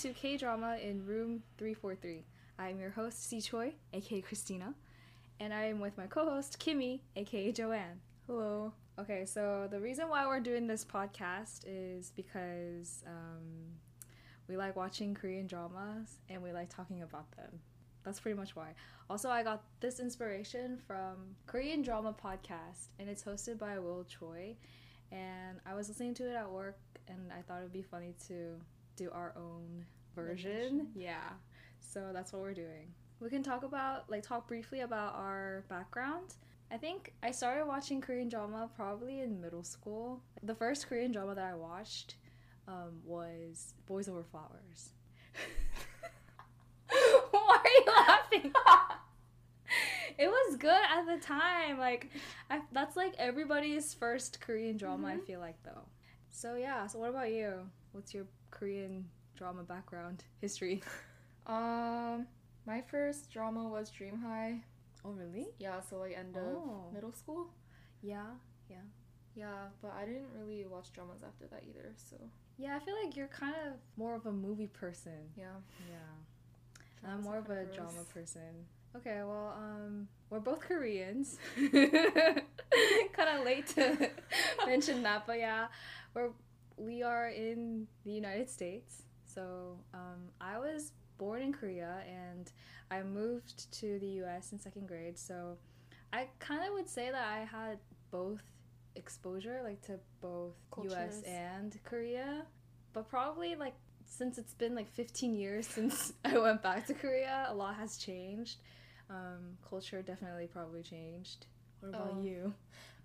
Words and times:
to 0.00 0.14
K 0.14 0.38
Drama 0.38 0.78
in 0.82 1.04
room 1.04 1.42
343. 1.58 2.24
I'm 2.58 2.80
your 2.80 2.88
host, 2.88 3.28
Si 3.28 3.42
Choi, 3.42 3.74
aka 3.92 4.22
Christina, 4.22 4.72
and 5.38 5.52
I 5.52 5.64
am 5.64 5.78
with 5.78 5.98
my 5.98 6.06
co 6.06 6.24
host, 6.24 6.58
Kimmy, 6.58 7.00
aka 7.16 7.52
Joanne. 7.52 8.00
Hello. 8.26 8.72
Okay, 8.98 9.26
so 9.26 9.68
the 9.70 9.78
reason 9.78 10.08
why 10.08 10.26
we're 10.26 10.40
doing 10.40 10.66
this 10.66 10.86
podcast 10.86 11.64
is 11.66 12.12
because 12.16 13.04
um, 13.06 13.74
we 14.48 14.56
like 14.56 14.74
watching 14.74 15.12
Korean 15.12 15.46
dramas 15.46 16.20
and 16.30 16.42
we 16.42 16.50
like 16.50 16.74
talking 16.74 17.02
about 17.02 17.30
them. 17.32 17.60
That's 18.02 18.20
pretty 18.20 18.38
much 18.38 18.56
why. 18.56 18.72
Also, 19.10 19.28
I 19.28 19.42
got 19.42 19.64
this 19.80 20.00
inspiration 20.00 20.78
from 20.86 21.36
Korean 21.46 21.82
Drama 21.82 22.14
Podcast, 22.14 22.88
and 22.98 23.10
it's 23.10 23.22
hosted 23.22 23.58
by 23.58 23.78
Will 23.78 24.04
Choi. 24.04 24.56
And 25.12 25.60
I 25.66 25.74
was 25.74 25.88
listening 25.88 26.14
to 26.14 26.30
it 26.30 26.36
at 26.36 26.50
work, 26.50 26.78
and 27.06 27.30
I 27.38 27.42
thought 27.42 27.58
it 27.58 27.64
would 27.64 27.72
be 27.74 27.82
funny 27.82 28.14
to 28.28 28.62
do 29.00 29.10
our 29.12 29.32
own 29.36 29.84
version. 30.14 30.88
Yeah. 30.94 31.30
So 31.80 32.10
that's 32.12 32.32
what 32.32 32.42
we're 32.42 32.54
doing. 32.54 32.92
We 33.20 33.28
can 33.30 33.42
talk 33.42 33.62
about, 33.62 34.10
like, 34.10 34.22
talk 34.22 34.46
briefly 34.48 34.80
about 34.80 35.14
our 35.14 35.64
background. 35.68 36.34
I 36.70 36.76
think 36.76 37.12
I 37.22 37.30
started 37.32 37.66
watching 37.66 38.00
Korean 38.00 38.28
drama 38.28 38.68
probably 38.76 39.20
in 39.20 39.40
middle 39.40 39.64
school. 39.64 40.22
The 40.42 40.54
first 40.54 40.86
Korean 40.88 41.12
drama 41.12 41.34
that 41.34 41.44
I 41.44 41.54
watched 41.54 42.16
um, 42.68 43.00
was 43.04 43.74
Boys 43.86 44.08
Over 44.08 44.22
Flowers. 44.22 44.90
Why 47.30 47.58
are 47.64 47.70
you 47.70 47.84
laughing? 47.86 48.52
it 50.18 50.28
was 50.28 50.56
good 50.56 50.70
at 50.70 51.06
the 51.06 51.18
time. 51.24 51.78
Like, 51.78 52.10
I, 52.50 52.60
that's 52.72 52.96
like 52.96 53.14
everybody's 53.18 53.94
first 53.94 54.40
Korean 54.40 54.76
drama. 54.76 55.08
I 55.08 55.16
Mhm. 55.16 55.26
feel 55.26 55.40
like 55.40 55.62
though. 55.64 55.84
So 56.30 56.54
yeah. 56.56 56.86
So 56.86 56.98
what 57.00 57.10
about 57.10 57.32
you? 57.32 57.68
What's 57.92 58.14
your 58.14 58.26
Korean 58.50 59.08
drama 59.36 59.62
background 59.62 60.24
history? 60.40 60.82
Um, 61.46 62.26
my 62.66 62.80
first 62.82 63.32
drama 63.32 63.64
was 63.66 63.90
Dream 63.90 64.18
High. 64.18 64.62
Oh 65.04 65.10
really? 65.10 65.48
Yeah, 65.58 65.80
so 65.80 65.96
like 65.98 66.16
end 66.16 66.36
of 66.36 66.42
Oh. 66.44 66.90
middle 66.92 67.12
school. 67.12 67.48
Yeah. 68.02 68.26
Yeah, 68.68 68.76
yeah. 69.34 69.68
but 69.82 69.92
I 70.00 70.04
didn't 70.04 70.28
really 70.38 70.64
watch 70.66 70.92
dramas 70.92 71.22
after 71.26 71.46
that 71.48 71.64
either. 71.68 71.92
So 71.96 72.16
Yeah, 72.58 72.76
I 72.76 72.78
feel 72.78 72.94
like 73.02 73.16
you're 73.16 73.26
kind 73.28 73.54
of 73.66 73.72
more 73.96 74.14
of 74.14 74.26
a 74.26 74.32
movie 74.32 74.68
person. 74.68 75.32
yeah, 75.36 75.46
Yeah. 75.88 77.10
I'm 77.10 77.22
more 77.22 77.38
of 77.38 77.46
a 77.50 77.64
gross. 77.64 77.74
drama 77.74 78.04
person. 78.14 78.66
Okay, 78.94 79.22
well, 79.24 79.54
um, 79.56 80.06
we're 80.28 80.40
both 80.40 80.60
Koreans. 80.60 81.38
kind 81.56 83.28
of 83.38 83.44
late 83.44 83.66
to 83.68 84.10
mention 84.66 85.02
that, 85.02 85.26
but 85.26 85.38
yeah, 85.38 85.66
we're 86.14 86.30
we 86.80 87.02
are 87.02 87.28
in 87.28 87.86
the 88.04 88.12
United 88.12 88.48
States. 88.48 89.02
So, 89.24 89.78
um, 89.94 90.30
I 90.40 90.58
was 90.58 90.92
born 91.18 91.42
in 91.42 91.52
Korea 91.52 92.02
and 92.08 92.50
I 92.90 93.02
moved 93.02 93.70
to 93.80 93.98
the 93.98 94.08
U.S. 94.22 94.52
in 94.52 94.58
second 94.58 94.88
grade. 94.88 95.18
So, 95.18 95.56
I 96.12 96.28
kind 96.38 96.66
of 96.66 96.74
would 96.74 96.88
say 96.88 97.10
that 97.10 97.28
I 97.28 97.44
had 97.44 97.78
both 98.10 98.42
exposure, 98.96 99.60
like 99.62 99.80
to 99.82 99.98
both 100.20 100.54
U.S. 100.82 101.22
And 101.26 101.78
Korea, 101.84 102.42
but 102.92 103.08
probably 103.08 103.54
like 103.54 103.74
since 104.04 104.38
it's 104.38 104.54
been 104.54 104.74
like 104.74 104.90
15 104.90 105.34
years 105.34 105.66
since 105.76 106.12
I 106.24 106.36
went 106.38 106.62
back 106.62 106.86
to 106.86 106.94
Korea, 106.94 107.46
a 107.48 107.54
lot 107.54 107.76
has 107.76 107.96
changed. 107.96 108.58
Um, 109.08 109.56
culture 109.68 110.02
definitely 110.02 110.46
probably 110.46 110.82
changed. 110.82 111.46
What 111.80 111.88
about 111.90 112.14
Oh. 112.18 112.22
you? 112.22 112.54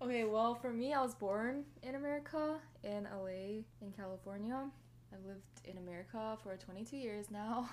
Okay, 0.02 0.24
well, 0.24 0.54
for 0.54 0.70
me, 0.72 0.92
I 0.92 1.00
was 1.02 1.14
born 1.14 1.64
in 1.82 1.94
America, 1.94 2.60
in 2.84 3.04
LA, 3.04 3.64
in 3.80 3.92
California. 3.96 4.70
I've 5.12 5.24
lived 5.24 5.60
in 5.64 5.78
America 5.78 6.36
for 6.42 6.56
22 6.56 6.96
years 6.96 7.30
now. 7.30 7.68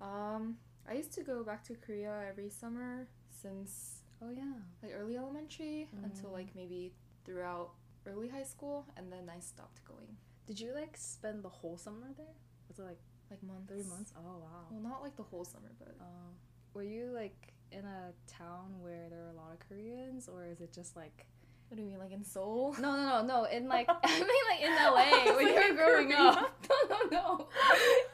Um, 0.00 0.58
I 0.88 0.94
used 0.94 1.12
to 1.12 1.22
go 1.22 1.42
back 1.42 1.64
to 1.64 1.74
Korea 1.74 2.24
every 2.28 2.50
summer 2.50 3.06
since 3.30 4.02
Oh 4.22 4.30
yeah. 4.30 4.52
like 4.82 4.92
early 4.94 5.16
elementary 5.16 5.88
until 6.02 6.30
Mm. 6.30 6.32
like 6.32 6.54
maybe 6.54 6.92
throughout 7.24 7.70
early 8.06 8.28
high 8.28 8.42
school, 8.42 8.84
and 8.96 9.10
then 9.12 9.30
I 9.34 9.40
stopped 9.40 9.84
going. 9.84 10.16
Did 10.46 10.60
you 10.60 10.74
like 10.74 10.96
spend 10.96 11.42
the 11.42 11.48
whole 11.48 11.76
summer 11.78 12.08
there? 12.16 12.34
Was 12.68 12.78
it 12.78 12.82
like 12.82 12.98
Like 13.30 13.42
months. 13.42 13.68
three 13.68 13.82
months? 13.84 14.12
Oh 14.16 14.38
wow. 14.38 14.66
Well, 14.70 14.80
not 14.82 15.02
like 15.02 15.16
the 15.16 15.22
whole 15.22 15.44
summer, 15.44 15.70
but 15.78 15.94
Uh, 16.00 16.30
were 16.74 16.82
you 16.82 17.10
like 17.14 17.52
in 17.72 17.84
a 17.84 18.12
town 18.26 18.74
where 18.80 19.08
there 19.10 19.20
were 19.20 19.30
a 19.30 19.36
lot 19.36 19.52
of 19.52 19.58
Koreans, 19.68 20.28
or 20.28 20.44
is 20.46 20.60
it 20.60 20.72
just 20.72 20.96
like 20.96 21.26
what 21.68 21.76
do 21.78 21.82
you 21.82 21.88
mean, 21.88 21.98
like 21.98 22.12
in 22.12 22.22
Seoul? 22.24 22.74
no, 22.78 22.94
no, 22.94 23.22
no, 23.22 23.26
no? 23.26 23.44
In 23.44 23.68
like 23.68 23.88
I 24.04 24.18
mean 24.18 24.44
like 24.50 24.60
in 24.62 24.74
LA 24.76 25.34
when 25.34 25.36
was 25.36 25.46
you 25.46 25.54
were 25.70 25.74
growing 25.76 26.08
Korea. 26.10 26.28
up. 26.28 26.66
No, 26.90 26.96
no, 27.10 27.10
no. 27.10 27.48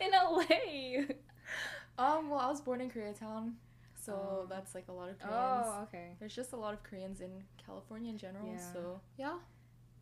In 0.01 0.11
LA. 0.13 1.15
Um, 1.99 2.31
well, 2.31 2.39
I 2.39 2.49
was 2.49 2.61
born 2.63 2.81
in 2.81 2.91
Koreatown, 2.91 3.55
so 4.07 4.13
Oh. 4.15 4.47
that's 4.49 4.75
like 4.75 4.89
a 4.89 4.93
lot 4.93 5.11
of 5.11 5.19
Koreans. 5.19 5.67
Oh, 5.69 5.83
okay. 5.83 6.17
There's 6.19 6.35
just 6.35 6.53
a 6.53 6.57
lot 6.57 6.73
of 6.73 6.83
Koreans 6.83 7.21
in 7.21 7.31
California 7.67 8.11
in 8.11 8.17
general, 8.19 8.47
Yeah. 8.53 8.73
so 8.73 9.01
yeah, 9.19 9.37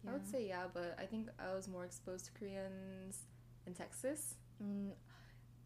I 0.08 0.12
would 0.12 0.26
say 0.26 0.46
yeah, 0.46 0.64
but 0.72 0.96
I 1.00 1.06
think 1.06 1.28
I 1.40 1.54
was 1.54 1.66
more 1.68 1.84
exposed 1.84 2.26
to 2.26 2.32
Koreans 2.38 3.24
in 3.66 3.74
Texas. 3.74 4.34
Mm. 4.62 4.90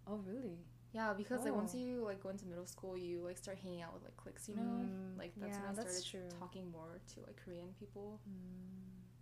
Oh 0.07 0.21
really? 0.27 0.59
Yeah, 0.93 1.15
because 1.15 1.45
like 1.45 1.55
once 1.55 1.73
Oh. 1.75 1.79
you 1.79 2.05
like 2.05 2.23
go 2.23 2.29
into 2.29 2.47
middle 2.47 2.67
school, 2.67 2.97
you 2.97 3.21
like 3.25 3.39
start 3.39 3.59
hanging 3.63 3.83
out 3.83 3.95
with 3.95 4.03
like 4.05 4.17
cliques, 4.17 4.49
you 4.49 4.57
know. 4.57 4.63
Mm, 4.63 5.19
like 5.19 5.33
that's 5.37 5.53
yeah, 5.57 5.61
when 5.63 5.71
I 5.71 5.75
that's 5.75 5.99
started 6.07 6.29
true. 6.31 6.39
talking 6.39 6.71
more 6.71 7.01
to 7.15 7.21
like 7.21 7.37
Korean 7.43 7.69
people. 7.79 8.21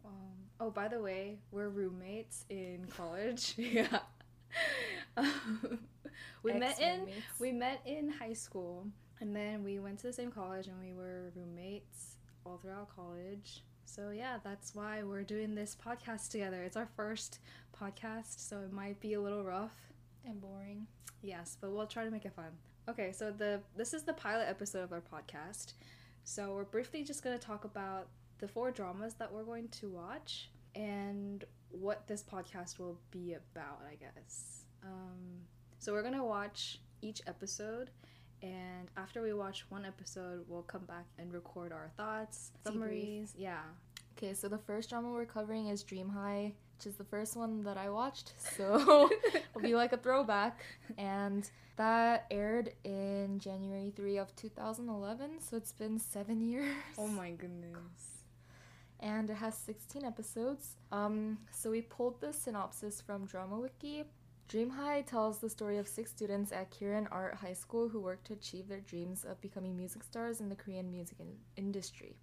Um, 0.05 0.13
oh, 0.59 0.71
by 0.71 0.89
the 0.89 1.01
way, 1.01 1.39
we're 1.53 1.69
roommates 1.69 2.45
in 2.49 2.87
college. 2.97 3.55
yeah. 3.57 3.99
Um, 5.17 5.81
we 6.43 6.53
met 6.55 6.81
in 6.81 7.07
we 7.39 7.53
met 7.53 7.81
in 7.87 8.11
high 8.11 8.33
school, 8.33 8.87
and 9.21 9.35
then 9.35 9.63
we 9.63 9.79
went 9.79 9.99
to 10.01 10.07
the 10.09 10.13
same 10.13 10.33
college, 10.33 10.67
and 10.67 10.77
we 10.81 10.93
were 10.95 11.31
roommates 11.37 12.17
all 12.45 12.59
throughout 12.59 12.89
college. 12.95 13.63
So 13.85 14.11
yeah, 14.11 14.39
that's 14.43 14.75
why 14.75 15.03
we're 15.03 15.23
doing 15.25 15.55
this 15.55 15.77
podcast 15.77 16.31
together. 16.31 16.63
It's 16.63 16.77
our 16.77 16.89
first 16.97 17.39
podcast, 17.81 18.39
so 18.49 18.59
it 18.61 18.73
might 18.73 19.01
be 19.01 19.15
a 19.15 19.21
little 19.21 19.45
rough. 19.45 19.90
And 20.25 20.41
boring. 20.41 20.87
Yes, 21.23 21.57
but 21.61 21.71
we'll 21.71 21.87
try 21.87 22.05
to 22.05 22.11
make 22.11 22.25
it 22.25 22.33
fun. 22.35 22.53
Okay, 22.89 23.13
so 23.13 23.31
the 23.31 23.61
this 23.77 23.95
is 23.95 24.03
the 24.03 24.13
pilot 24.13 24.47
episode 24.49 24.83
of 24.83 24.93
our 24.93 25.03
podcast. 25.03 25.75
So 26.25 26.55
we're 26.55 26.65
briefly 26.65 27.03
just 27.03 27.23
going 27.23 27.39
to 27.39 27.45
talk 27.45 27.65
about 27.65 28.09
the 28.39 28.49
four 28.49 28.71
dramas 28.71 29.15
that 29.15 29.33
we're 29.33 29.45
going 29.45 29.69
to 29.69 29.89
watch 29.89 30.51
and 30.75 31.45
what 31.71 32.07
this 32.07 32.23
podcast 32.23 32.79
will 32.79 32.99
be 33.11 33.35
about, 33.35 33.81
I 33.91 33.95
guess. 33.97 34.65
Um, 34.83 35.43
so 35.79 35.93
we're 35.93 36.03
going 36.03 36.15
to 36.15 36.25
watch 36.25 36.81
each 37.03 37.23
episode 37.27 37.91
and 38.43 38.89
after 38.97 39.23
we 39.23 39.33
watch 39.33 39.67
one 39.69 39.85
episode, 39.85 40.45
we'll 40.49 40.63
come 40.63 40.85
back 40.87 41.07
and 41.19 41.33
record 41.33 41.73
our 41.73 41.91
thoughts, 41.97 42.53
summaries. 42.65 43.35
Yeah. 43.37 43.61
Okay, 44.17 44.33
so 44.35 44.49
the 44.49 44.59
first 44.59 44.89
drama 44.91 45.11
we're 45.13 45.27
covering 45.27 45.69
is 45.69 45.83
Dream 45.83 46.09
High, 46.09 46.55
which 46.81 46.87
is 46.87 46.97
the 46.97 47.05
first 47.05 47.37
one 47.37 47.63
that 47.63 47.77
I 47.77 47.91
watched. 47.91 48.33
So 48.57 49.11
it'll 49.35 49.61
be 49.61 49.75
like 49.75 49.93
a 49.93 49.99
throwback. 49.99 50.61
And 50.97 51.49
that 51.77 52.25
aired 52.31 52.73
in 52.85 53.39
January 53.39 53.93
3 53.95 54.17
of 54.17 54.35
2011, 54.35 55.41
so 55.41 55.59
it's 55.59 55.73
been 55.73 55.99
seven 55.99 56.41
years. 56.49 56.75
oh 56.97 57.07
my 57.07 57.33
goodness. 57.33 58.25
And 58.99 59.29
it 59.29 59.37
has 59.37 59.55
16 59.59 60.07
episodes. 60.07 60.77
Um, 60.91 61.37
so 61.51 61.71
we 61.71 61.83
pulled 61.83 62.19
the 62.23 62.33
synopsis 62.33 63.03
from 63.03 63.27
Drama 63.27 63.61
Wiki. 63.61 64.05
Dream 64.49 64.71
High 64.71 65.03
tells 65.03 65.39
the 65.39 65.51
story 65.51 65.77
of 65.77 65.87
six 65.87 66.11
students 66.11 66.51
at 66.51 66.71
Kirin 66.71 67.07
Art 67.11 67.35
High 67.35 67.53
School 67.53 67.91
who 67.91 68.01
work 68.01 68.25
to 68.25 68.33
achieve 68.33 68.69
their 68.69 68.81
dreams 68.81 69.25
of 69.25 69.39
becoming 69.43 69.77
music 69.77 70.03
stars 70.03 70.41
in 70.41 70.49
the 70.49 70.57
Korean 70.57 70.91
music 70.91 71.19
in- 71.21 71.37
industry. 71.63 72.17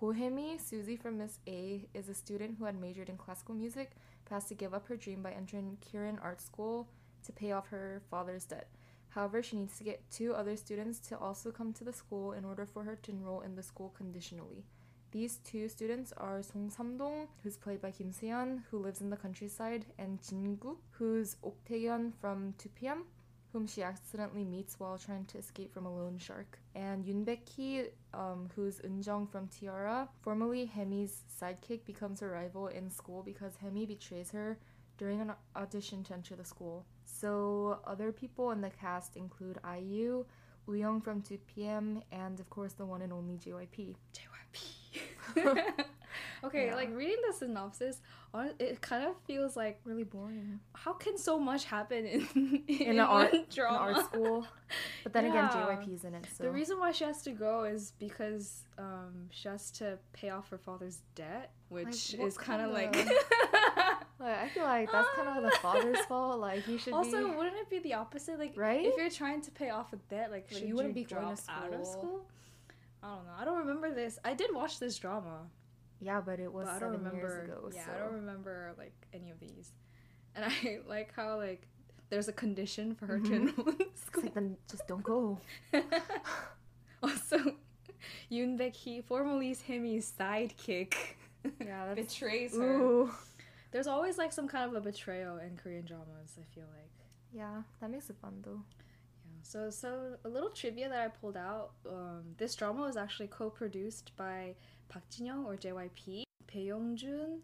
Kohemi, 0.00 0.60
Suzy 0.60 0.94
from 0.94 1.18
Miss 1.18 1.40
A, 1.48 1.84
is 1.92 2.08
a 2.08 2.14
student 2.14 2.54
who 2.56 2.66
had 2.66 2.80
majored 2.80 3.08
in 3.08 3.16
classical 3.16 3.52
music 3.52 3.96
but 4.24 4.34
has 4.34 4.44
to 4.44 4.54
give 4.54 4.72
up 4.72 4.86
her 4.86 4.96
dream 4.96 5.22
by 5.22 5.32
entering 5.32 5.76
Kirin 5.80 6.22
Art 6.22 6.40
School 6.40 6.88
to 7.24 7.32
pay 7.32 7.50
off 7.50 7.66
her 7.66 8.00
father's 8.08 8.44
debt. 8.44 8.68
However, 9.08 9.42
she 9.42 9.56
needs 9.56 9.76
to 9.76 9.82
get 9.82 10.08
two 10.12 10.34
other 10.34 10.56
students 10.56 11.00
to 11.08 11.18
also 11.18 11.50
come 11.50 11.72
to 11.72 11.82
the 11.82 11.92
school 11.92 12.30
in 12.30 12.44
order 12.44 12.64
for 12.64 12.84
her 12.84 12.94
to 12.94 13.10
enroll 13.10 13.40
in 13.40 13.56
the 13.56 13.62
school 13.64 13.92
conditionally. 13.96 14.62
These 15.10 15.38
two 15.38 15.68
students 15.68 16.12
are 16.16 16.44
Song 16.44 16.70
Samdong, 16.70 17.26
who's 17.42 17.56
played 17.56 17.82
by 17.82 17.90
Kim 17.90 18.12
Seon, 18.12 18.62
who 18.70 18.78
lives 18.78 19.00
in 19.00 19.10
the 19.10 19.16
countryside, 19.16 19.84
and 19.98 20.20
Jingu, 20.20 20.76
who's 20.92 21.34
Ok 21.42 21.56
Taecyeon 21.68 22.12
from 22.20 22.54
2PM, 22.58 22.98
whom 23.52 23.66
she 23.66 23.82
accidentally 23.82 24.44
meets 24.44 24.78
while 24.78 24.98
trying 24.98 25.24
to 25.26 25.38
escape 25.38 25.72
from 25.72 25.86
a 25.86 25.94
loan 25.94 26.18
shark. 26.18 26.58
And 26.74 27.04
Baek-hee, 27.24 27.84
um, 28.12 28.48
who's 28.54 28.80
Eunjung 28.80 29.30
from 29.30 29.48
T-ara, 29.48 30.08
formerly 30.20 30.66
Hemi's 30.66 31.22
sidekick, 31.40 31.84
becomes 31.84 32.20
her 32.20 32.30
rival 32.30 32.68
in 32.68 32.90
school 32.90 33.22
because 33.22 33.56
Hemi 33.56 33.86
betrays 33.86 34.30
her 34.32 34.58
during 34.98 35.20
an 35.20 35.32
audition 35.56 36.02
to 36.04 36.14
enter 36.14 36.36
the 36.36 36.44
school. 36.44 36.84
So 37.04 37.80
other 37.86 38.12
people 38.12 38.50
in 38.50 38.60
the 38.60 38.70
cast 38.70 39.16
include 39.16 39.58
IU, 39.64 40.24
Wooyoung 40.68 41.02
from 41.02 41.22
2PM, 41.22 42.02
and 42.12 42.38
of 42.40 42.50
course 42.50 42.74
the 42.74 42.84
one 42.84 43.02
and 43.02 43.12
only 43.12 43.38
JYP. 43.38 43.94
JYP. 44.14 45.84
Okay, 46.44 46.66
Yeah. 46.66 46.74
like 46.76 46.94
reading 46.94 47.16
the 47.26 47.32
synopsis, 47.32 48.00
it 48.60 48.80
kind 48.80 49.04
of 49.04 49.16
feels 49.26 49.56
like 49.56 49.80
Really 49.84 50.04
boring. 50.04 50.60
how 50.74 50.92
can 50.92 51.16
so 51.18 51.38
much 51.38 51.64
happen 51.64 52.06
in 52.06 52.26
in, 52.68 52.76
In 52.82 52.90
an 52.92 53.00
art- 53.00 53.34
In 53.34 53.44
drama? 53.54 53.78
art 53.78 54.04
school. 54.04 54.46
But 55.02 55.12
then 55.12 55.24
Yeah. 55.26 55.30
again, 55.30 55.48
JYP's 55.50 56.04
in 56.04 56.14
it, 56.14 56.26
so. 56.36 56.44
The 56.44 56.50
reason 56.50 56.78
why 56.78 56.92
she 56.92 57.04
has 57.04 57.22
to 57.22 57.30
go 57.32 57.64
is 57.64 57.92
because 57.98 58.64
um, 58.78 59.28
she 59.30 59.48
has 59.48 59.70
to 59.72 59.98
pay 60.12 60.30
off 60.30 60.48
her 60.50 60.58
father's 60.58 61.02
debt, 61.14 61.50
which 61.68 62.14
what 62.18 62.28
is 62.28 62.38
kind 62.38 62.62
of 62.62 62.70
like. 62.72 62.94
like, 64.20 64.38
I 64.38 64.48
feel 64.48 64.64
like 64.64 64.90
that's 64.92 65.08
kind 65.16 65.28
of 65.36 65.42
the 65.44 65.56
father's 65.58 65.98
fault. 66.06 66.38
Like, 66.40 66.62
he 66.64 66.78
should 66.78 66.92
also, 66.92 67.28
be. 67.30 67.36
wouldn't 67.36 67.56
it 67.56 67.70
be 67.70 67.78
the 67.80 67.94
opposite? 67.94 68.38
Like, 68.38 68.54
Right? 68.56 68.84
if 68.84 68.96
you're 68.96 69.10
trying 69.10 69.40
to 69.42 69.50
pay 69.50 69.70
off 69.70 69.92
a 69.92 69.96
debt, 70.10 70.30
like, 70.30 70.46
Like, 70.50 70.58
should 70.60 70.68
you 70.68 70.74
wouldn't 70.76 70.94
be 70.94 71.04
going 71.04 71.34
to 71.36 71.42
out 71.50 71.72
of 71.72 71.86
school? 71.86 72.26
I 73.02 73.14
don't 73.14 73.26
know. 73.26 73.32
I 73.38 73.44
don't 73.44 73.58
remember 73.58 73.92
this. 73.94 74.18
I 74.24 74.34
did 74.34 74.52
watch 74.52 74.78
this 74.80 74.98
drama, 74.98 75.46
Yeah, 76.00 76.20
but 76.20 76.38
it 76.40 76.52
was 76.52 76.66
but 76.66 76.70
I 76.74 76.78
seven 76.78 76.94
don't 76.94 77.04
remember. 77.04 77.26
years 77.28 77.48
ago. 77.48 77.70
yeah, 77.74 77.84
so. 77.86 77.92
I 77.94 77.98
don't 77.98 78.14
remember 78.14 78.72
like 78.78 78.94
any 79.12 79.30
of 79.30 79.40
these. 79.40 79.72
And 80.36 80.44
I 80.62 80.78
like 80.88 81.12
how 81.14 81.36
like 81.36 81.66
there's 82.10 82.28
a 82.28 82.32
condition 82.32 82.94
for 82.94 83.06
her 83.06 83.18
to 83.18 83.28
Mhm. 83.30 83.34
enroll 83.58 83.68
in 83.68 83.76
It's 83.80 84.04
school. 84.06 84.22
like, 84.22 84.34
then 84.34 84.56
just 84.70 84.86
don't 84.86 85.02
go. 85.02 85.38
also, 87.02 87.36
Yoon 88.30 88.58
Baek 88.58 88.74
Hee, 88.74 89.00
formerly 89.02 89.54
Himi's 89.54 90.12
sidekick, 90.18 90.94
Yeah, 91.60 91.86
that's. 91.94 92.12
betrays 92.14 92.56
her. 92.56 92.62
Ooh. 92.80 93.10
There's 93.70 93.86
always 93.86 94.16
like 94.18 94.32
some 94.32 94.48
kind 94.48 94.68
of 94.70 94.74
a 94.76 94.80
betrayal 94.80 95.36
in 95.38 95.56
Korean 95.56 95.84
dramas. 95.84 96.38
I 96.40 96.44
feel 96.54 96.64
like. 96.74 96.90
Yeah, 97.32 97.62
that 97.80 97.90
makes 97.90 98.08
it 98.08 98.16
fun 98.22 98.40
though. 98.42 98.62
So 99.42 99.70
so 99.70 100.16
a 100.24 100.28
little 100.28 100.50
trivia 100.50 100.88
that 100.88 101.00
I 101.00 101.08
pulled 101.08 101.36
out. 101.36 101.70
Um, 101.88 102.22
this 102.36 102.54
drama 102.54 102.82
was 102.82 102.96
actually 102.96 103.28
co-produced 103.28 104.12
by 104.16 104.54
Park 104.88 105.04
Jin 105.10 105.26
Young 105.26 105.44
or 105.44 105.56
JYP, 105.56 106.24
Bae 106.52 106.60
Young 106.60 106.96
Jun, 106.96 107.40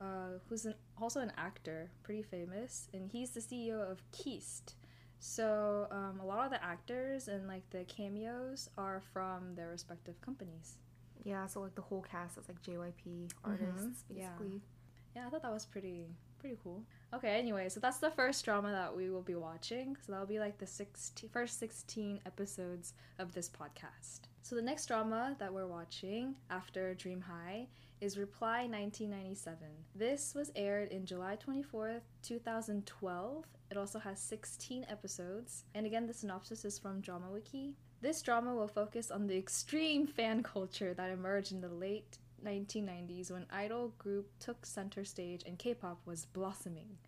uh, 0.00 0.38
who's 0.48 0.66
an, 0.66 0.74
also 1.00 1.20
an 1.20 1.32
actor, 1.36 1.90
pretty 2.02 2.22
famous, 2.22 2.88
and 2.92 3.10
he's 3.10 3.30
the 3.30 3.40
CEO 3.40 3.90
of 3.90 4.02
KeyEast. 4.12 4.74
So 5.18 5.86
um, 5.90 6.18
a 6.20 6.26
lot 6.26 6.46
of 6.46 6.50
the 6.50 6.64
actors 6.64 7.28
and 7.28 7.46
like 7.46 7.68
the 7.70 7.84
cameos 7.84 8.70
are 8.78 9.02
from 9.12 9.54
their 9.54 9.68
respective 9.68 10.20
companies. 10.22 10.78
Yeah, 11.24 11.46
so 11.46 11.60
like 11.60 11.74
the 11.74 11.82
whole 11.82 12.00
cast 12.00 12.38
is 12.38 12.48
like 12.48 12.62
JYP 12.62 13.30
artists, 13.44 14.04
yeah. 14.08 14.28
basically. 14.30 14.54
Yeah, 14.54 14.79
I 15.16 15.28
thought 15.28 15.42
that 15.42 15.52
was 15.52 15.66
pretty 15.66 16.06
pretty 16.40 16.56
cool. 16.62 16.82
Okay, 17.12 17.38
anyway, 17.38 17.68
so 17.68 17.80
that's 17.80 17.98
the 17.98 18.10
first 18.10 18.44
drama 18.44 18.70
that 18.72 18.96
we 18.96 19.10
will 19.10 19.22
be 19.22 19.34
watching. 19.34 19.96
So 20.00 20.12
that'll 20.12 20.26
be 20.26 20.38
like 20.38 20.58
the 20.58 20.66
16, 20.66 21.28
first 21.28 21.58
16 21.58 22.20
episodes 22.24 22.94
of 23.18 23.32
this 23.34 23.48
podcast. 23.48 24.20
So 24.42 24.56
the 24.56 24.62
next 24.62 24.86
drama 24.86 25.36
that 25.38 25.52
we're 25.52 25.66
watching 25.66 26.34
after 26.48 26.94
Dream 26.94 27.20
High 27.20 27.68
is 28.00 28.16
Reply 28.16 28.66
1997. 28.66 29.58
This 29.94 30.34
was 30.34 30.50
aired 30.56 30.88
in 30.88 31.04
July 31.04 31.36
24th, 31.36 32.00
2012. 32.22 33.44
It 33.70 33.76
also 33.76 33.98
has 33.98 34.18
16 34.18 34.86
episodes. 34.88 35.64
And 35.74 35.84
again, 35.84 36.06
the 36.06 36.14
synopsis 36.14 36.64
is 36.64 36.78
from 36.78 37.00
Drama 37.00 37.30
Wiki. 37.30 37.76
This 38.00 38.22
drama 38.22 38.54
will 38.54 38.66
focus 38.66 39.10
on 39.10 39.26
the 39.26 39.36
extreme 39.36 40.06
fan 40.06 40.42
culture 40.42 40.94
that 40.94 41.10
emerged 41.10 41.52
in 41.52 41.60
the 41.60 41.68
late 41.68 42.18
1990s 42.44 43.30
when 43.30 43.46
idol 43.50 43.92
group 43.98 44.30
took 44.38 44.64
center 44.64 45.04
stage 45.04 45.42
and 45.46 45.58
K-pop 45.58 46.00
was 46.06 46.26
blossoming. 46.26 46.98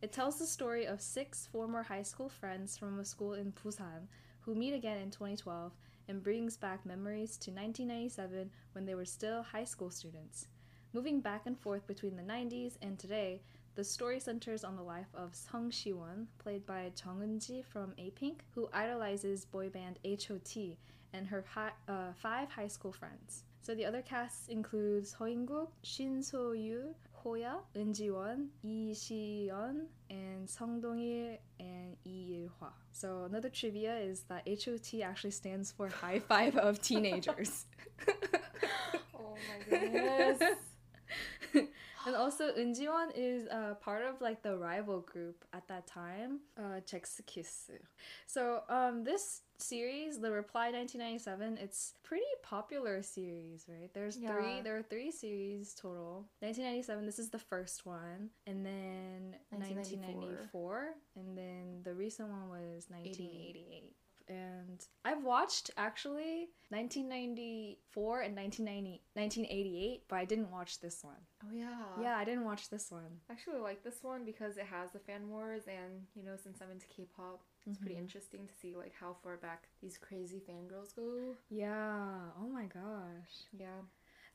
It 0.00 0.12
tells 0.12 0.38
the 0.38 0.46
story 0.46 0.84
of 0.84 1.00
six 1.00 1.46
former 1.46 1.82
high 1.82 2.02
school 2.02 2.28
friends 2.28 2.76
from 2.76 2.98
a 2.98 3.04
school 3.04 3.34
in 3.34 3.52
Busan 3.52 4.08
who 4.40 4.54
meet 4.54 4.74
again 4.74 4.98
in 4.98 5.10
2012 5.10 5.72
and 6.08 6.22
brings 6.22 6.56
back 6.56 6.84
memories 6.84 7.36
to 7.38 7.50
1997 7.50 8.50
when 8.72 8.84
they 8.84 8.94
were 8.94 9.04
still 9.04 9.42
high 9.42 9.64
school 9.64 9.90
students. 9.90 10.48
Moving 10.92 11.20
back 11.20 11.42
and 11.46 11.58
forth 11.58 11.86
between 11.86 12.16
the 12.16 12.22
90s 12.22 12.74
and 12.82 12.98
today, 12.98 13.40
the 13.74 13.84
story 13.84 14.20
centers 14.20 14.64
on 14.64 14.76
the 14.76 14.82
life 14.82 15.06
of 15.14 15.34
Sung 15.34 15.70
Shiwon, 15.70 16.26
played 16.38 16.66
by 16.66 16.92
Jung 17.02 17.20
Eun-ji 17.20 17.62
from 17.62 17.94
A-Pink, 17.96 18.42
who 18.54 18.68
idolizes 18.72 19.46
boy 19.46 19.70
band 19.70 19.98
H.O.T. 20.04 20.76
and 21.14 21.26
her 21.28 21.44
hi- 21.48 21.72
uh, 21.88 22.12
five 22.14 22.50
high 22.50 22.68
school 22.68 22.92
friends. 22.92 23.44
So 23.62 23.76
the 23.76 23.86
other 23.86 24.02
casts 24.02 24.48
include 24.48 25.04
Seo 25.04 25.30
In-guk, 25.30 25.70
Shin 25.84 26.20
So-yul, 26.20 26.94
Hoya, 27.12 27.58
Eun 27.76 27.94
Ji-won, 27.94 28.48
Lee 28.64 28.92
Si-yeon, 28.92 29.86
and 30.10 30.50
Sung 30.50 30.80
Dong-il 30.80 31.38
and 31.60 31.96
Lee 32.04 32.42
Il-hwa. 32.42 32.72
So 32.90 33.22
another 33.24 33.48
trivia 33.48 33.96
is 33.98 34.22
that 34.22 34.42
H.O.T. 34.46 35.00
actually 35.04 35.30
stands 35.30 35.70
for 35.70 35.88
High 35.88 36.18
Five 36.18 36.56
of 36.56 36.82
Teenagers. 36.82 37.66
Oh 39.14 39.36
my 39.48 39.78
goodness. 39.78 40.42
and 42.06 42.16
also 42.16 42.52
Eun 42.52 42.76
Ji-won 42.76 43.10
is 43.14 43.48
uh, 43.48 43.74
part 43.80 44.04
of 44.04 44.20
like 44.20 44.42
the 44.42 44.56
rival 44.56 45.00
group 45.00 45.44
at 45.52 45.66
that 45.68 45.86
time, 45.86 46.40
uh, 46.58 46.80
Kiss. 47.26 47.70
So 48.26 48.62
um, 48.68 49.04
this 49.04 49.42
series, 49.58 50.18
the 50.18 50.30
Reply 50.30 50.70
1997, 50.70 51.58
it's 51.58 51.94
pretty 52.02 52.24
popular 52.42 53.02
series, 53.02 53.66
right? 53.68 53.90
There's 53.94 54.16
three. 54.16 54.60
There 54.62 54.76
are 54.76 54.82
three 54.82 55.10
series 55.10 55.74
total. 55.74 56.26
1997. 56.40 57.06
This 57.06 57.18
is 57.18 57.30
the 57.30 57.38
first 57.38 57.86
one, 57.86 58.30
and 58.46 58.64
then 58.66 59.36
1994. 59.50 60.52
1994, 60.52 60.94
and 61.16 61.38
then 61.38 61.82
the 61.84 61.94
recent 61.94 62.28
one 62.28 62.48
was 62.48 62.86
1988. 62.90 63.94
And 64.28 64.84
I've 65.04 65.24
watched 65.24 65.70
actually 65.76 66.48
1994 66.70 68.20
and 68.22 68.36
1990, 68.36 69.02
1988, 69.14 70.02
but 70.08 70.16
I 70.16 70.24
didn't 70.24 70.50
watch 70.50 70.80
this 70.80 71.02
one. 71.02 71.16
Oh 71.44 71.52
yeah. 71.52 71.84
Yeah, 72.00 72.16
I 72.16 72.24
didn't 72.24 72.44
watch 72.44 72.70
this 72.70 72.90
one. 72.90 73.20
I 73.28 73.32
actually 73.32 73.58
like 73.60 73.82
this 73.82 74.02
one 74.02 74.24
because 74.24 74.56
it 74.56 74.66
has 74.66 74.90
the 74.92 74.98
fan 74.98 75.28
wars 75.28 75.62
and 75.66 76.06
you 76.14 76.22
know 76.22 76.36
since 76.42 76.60
I'm 76.62 76.70
into 76.70 76.86
K-pop, 76.86 77.42
it's 77.66 77.78
pretty 77.78 77.96
Mhm. 77.96 78.00
interesting 78.00 78.46
to 78.46 78.54
see 78.54 78.74
like 78.76 78.92
how 78.98 79.14
far 79.22 79.36
back 79.36 79.68
these 79.80 79.98
crazy 79.98 80.40
fangirls 80.40 80.94
go. 80.94 81.36
Yeah. 81.50 82.30
Oh 82.38 82.48
my 82.48 82.66
gosh. 82.66 83.46
Yeah. 83.52 83.82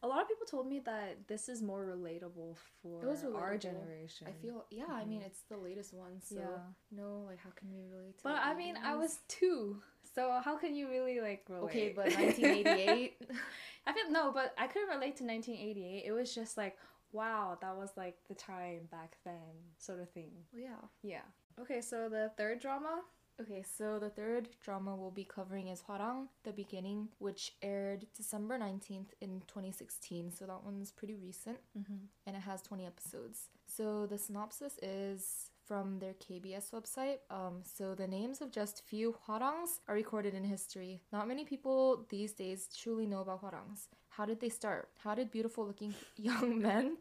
A 0.03 0.07
lot 0.07 0.21
of 0.21 0.27
people 0.27 0.45
told 0.45 0.67
me 0.67 0.79
that 0.85 1.27
this 1.27 1.49
is 1.49 1.61
more 1.61 1.83
relatable 1.85 2.55
for 2.81 3.05
was 3.05 3.23
our 3.23 3.57
generation. 3.57 4.27
I 4.27 4.31
feel 4.33 4.65
yeah, 4.69 4.85
I 4.91 5.05
mean 5.05 5.21
Mhm. 5.21 5.25
it's 5.25 5.41
the 5.49 5.57
latest 5.57 5.93
one, 5.93 6.21
so 6.21 6.35
Yeah. 6.39 6.59
know, 6.91 7.23
like 7.27 7.39
how 7.39 7.49
can 7.51 7.73
we 7.73 7.83
relate 7.83 8.17
to 8.19 8.23
But 8.23 8.39
I 8.43 8.53
mean, 8.53 8.77
I 8.77 8.95
was 8.95 9.19
two, 9.27 9.81
so 10.13 10.39
how 10.43 10.55
can 10.57 10.75
you 10.75 10.87
really 10.87 11.19
like 11.19 11.45
relate? 11.49 11.69
Okay, 11.69 11.89
but 11.89 12.05
1988 12.15 13.21
I 13.87 13.93
feel 13.93 14.11
no, 14.11 14.31
but 14.31 14.53
I 14.57 14.67
couldn't 14.67 14.89
relate 14.89 15.15
to 15.17 15.23
1988. 15.23 16.03
It 16.05 16.11
was 16.11 16.33
just 16.35 16.57
like, 16.57 16.77
wow, 17.11 17.57
that 17.61 17.75
was 17.75 17.89
like 17.97 18.17
the 18.27 18.35
time 18.35 18.87
back 18.91 19.17
then, 19.23 19.73
sort 19.77 19.99
of 19.99 20.09
thing. 20.11 20.31
Well, 20.53 20.61
yeah. 20.61 20.87
Yeah. 21.01 21.25
Okay, 21.59 21.81
so 21.81 22.07
the 22.09 22.31
third 22.37 22.59
drama. 22.59 23.01
Okay, 23.39 23.63
so 23.77 23.99
the 23.99 24.09
third 24.09 24.49
drama 24.61 24.95
we'll 24.95 25.11
be 25.11 25.23
covering 25.23 25.67
is 25.67 25.83
Hwarang, 25.87 26.27
The 26.43 26.51
Beginning, 26.51 27.09
which 27.19 27.53
aired 27.61 28.07
December 28.15 28.57
19th 28.57 29.09
in 29.21 29.41
2016. 29.47 30.31
So 30.31 30.45
that 30.47 30.63
one's 30.63 30.91
pretty 30.91 31.15
recent 31.15 31.59
Mm-hmm. 31.77 31.93
and 32.25 32.35
it 32.35 32.41
has 32.41 32.61
20 32.63 32.85
episodes. 32.85 33.49
So 33.67 34.07
the 34.07 34.17
synopsis 34.17 34.79
is 34.81 35.51
from 35.67 35.99
their 35.99 36.13
KBS 36.13 36.71
website. 36.71 37.17
Um, 37.29 37.61
so 37.63 37.93
the 37.93 38.07
names 38.07 38.41
of 38.41 38.51
just 38.51 38.83
few 38.87 39.15
Hwarangs 39.27 39.81
are 39.87 39.93
recorded 39.93 40.33
in 40.33 40.43
history. 40.43 41.01
Not 41.11 41.27
many 41.27 41.45
people 41.45 42.05
these 42.09 42.31
days 42.31 42.69
truly 42.75 43.05
know 43.05 43.21
about 43.21 43.41
Hwarangs. 43.43 43.87
How 44.09 44.25
did 44.25 44.39
they 44.39 44.49
start? 44.49 44.89
How 45.03 45.13
did 45.13 45.29
beautiful 45.29 45.67
looking 45.67 45.93
young 46.17 46.59
men 46.59 46.97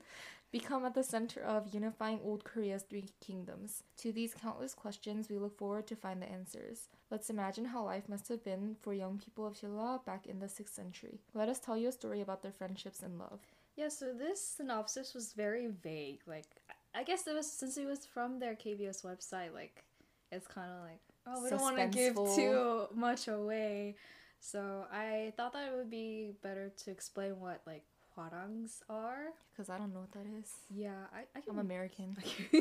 become 0.58 0.84
at 0.84 0.94
the 0.94 1.02
center 1.02 1.40
of 1.40 1.74
unifying 1.74 2.20
old 2.24 2.44
Korea's 2.44 2.82
three 2.82 3.08
kingdoms? 3.20 3.82
To 3.98 4.12
these 4.12 4.34
countless 4.34 4.74
questions, 4.74 5.28
we 5.28 5.38
look 5.38 5.56
forward 5.58 5.86
to 5.88 5.96
find 5.96 6.20
the 6.22 6.30
answers. 6.30 6.88
Let's 7.10 7.30
imagine 7.30 7.64
how 7.66 7.84
life 7.84 8.08
must 8.08 8.28
have 8.28 8.42
been 8.44 8.76
for 8.80 8.92
young 8.94 9.18
people 9.18 9.46
of 9.46 9.54
Shilla 9.54 10.04
back 10.04 10.26
in 10.26 10.38
the 10.40 10.46
6th 10.48 10.74
century. 10.74 11.20
Let 11.34 11.48
us 11.48 11.58
tell 11.60 11.76
you 11.76 11.88
a 11.88 11.92
story 11.92 12.20
about 12.20 12.42
their 12.42 12.52
friendships 12.52 13.00
and 13.02 13.18
love. 13.18 13.40
Yeah, 13.76 13.88
so 13.88 14.12
this 14.14 14.40
synopsis 14.56 15.12
was 15.14 15.32
very 15.34 15.66
vague. 15.68 16.20
Like, 16.26 16.46
I- 16.70 17.00
I 17.00 17.02
guess 17.04 17.26
it 17.26 17.34
was 17.34 17.50
since 17.50 17.76
it 17.76 17.86
was 17.86 18.06
from 18.06 18.38
their 18.38 18.54
KBS 18.54 19.02
website. 19.02 19.52
Like, 19.52 19.84
it's 20.32 20.46
kind 20.48 20.72
of 20.72 20.80
like, 20.90 21.00
oh, 21.26 21.42
we 21.42 21.50
don't 21.50 21.60
want 21.60 21.76
to 21.76 21.88
give 21.88 22.14
too 22.14 22.88
much 22.94 23.28
away. 23.28 23.96
So 24.40 24.86
I 24.90 25.32
thought 25.36 25.52
that 25.52 25.68
it 25.70 25.76
would 25.76 25.90
be 25.90 26.32
better 26.42 26.70
to 26.84 26.90
explain 26.90 27.38
what 27.40 27.60
like 27.66 27.84
hwarangs 28.16 28.82
are. 28.88 29.32
Because 29.52 29.70
I 29.70 29.78
don't 29.78 29.92
know 29.92 30.00
what 30.00 30.12
that 30.12 30.26
is. 30.38 30.50
Yeah, 30.70 31.06
I, 31.14 31.38
I 31.38 31.42
I'm 31.48 31.58
American. 31.58 32.16